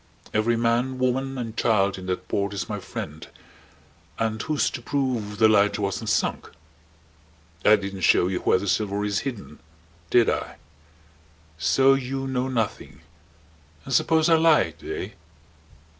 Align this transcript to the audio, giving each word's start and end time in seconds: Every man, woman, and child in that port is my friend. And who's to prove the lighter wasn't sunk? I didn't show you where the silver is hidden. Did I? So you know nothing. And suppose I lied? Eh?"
Every 0.33 0.57
man, 0.57 0.97
woman, 0.97 1.37
and 1.37 1.55
child 1.55 1.95
in 1.99 2.07
that 2.07 2.27
port 2.27 2.55
is 2.55 2.67
my 2.67 2.79
friend. 2.79 3.27
And 4.17 4.41
who's 4.41 4.71
to 4.71 4.81
prove 4.81 5.37
the 5.37 5.47
lighter 5.47 5.83
wasn't 5.83 6.09
sunk? 6.09 6.49
I 7.63 7.75
didn't 7.75 8.01
show 8.01 8.27
you 8.27 8.39
where 8.39 8.57
the 8.57 8.67
silver 8.67 9.05
is 9.05 9.19
hidden. 9.19 9.59
Did 10.09 10.27
I? 10.27 10.55
So 11.59 11.93
you 11.93 12.25
know 12.25 12.47
nothing. 12.47 13.01
And 13.85 13.93
suppose 13.93 14.27
I 14.27 14.37
lied? 14.37 14.83
Eh?" 14.83 15.09